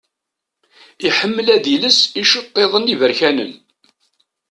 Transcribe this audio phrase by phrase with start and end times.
[1.07, 3.53] Iḥemmel ad iles iceṭṭiḍen iberkanen.